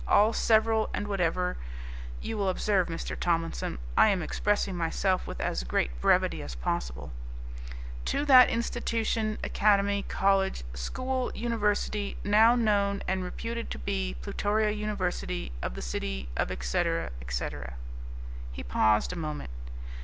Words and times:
all, 0.07 0.33
several 0.33 0.89
and 0.95 1.07
whatever 1.07 1.55
you 2.23 2.35
will 2.35 2.49
observe, 2.49 2.87
Mr. 2.87 3.15
Tomlinson, 3.15 3.77
I 3.95 4.07
am 4.07 4.23
expressing 4.23 4.75
myself 4.75 5.27
with 5.27 5.39
as 5.39 5.63
great 5.63 5.91
brevity 6.01 6.41
as 6.41 6.55
possible 6.55 7.11
to 8.05 8.25
that 8.25 8.49
institution, 8.49 9.37
academy, 9.43 10.01
college, 10.07 10.63
school, 10.73 11.31
university, 11.35 12.17
now 12.23 12.55
known 12.55 13.03
and 13.07 13.23
reputed 13.23 13.69
to 13.69 13.77
be 13.77 14.15
Plutoria 14.23 14.71
University, 14.71 15.51
of 15.61 15.75
the 15.75 15.83
city 15.83 16.29
of 16.35 16.49
etc., 16.49 17.11
etc." 17.21 17.75
He 18.51 18.63
paused 18.63 19.13
a 19.13 19.15
moment. 19.15 19.51